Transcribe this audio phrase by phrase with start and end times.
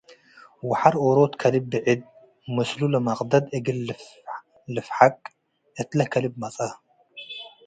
[0.67, 2.01] ወሐር ዎሮት ከልብ ብዕድ
[2.55, 3.79] ምስሉ ለመቅደድ እግል
[4.75, 5.15] ልፍሐቅ
[5.79, 6.69] እትለ ከልብ መጽአ።